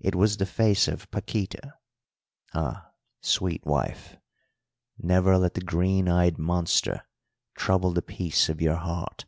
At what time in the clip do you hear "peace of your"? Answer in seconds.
8.00-8.76